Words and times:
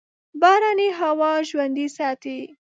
باراني 0.41 0.89
هوا 0.99 1.31
ژوندي 1.49 1.87
ساتي. 1.97 2.39